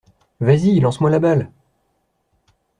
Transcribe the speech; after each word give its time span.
Vas-y! 0.39 0.79
Lance-moi 0.79 1.11
la 1.11 1.19
balle! 1.19 1.51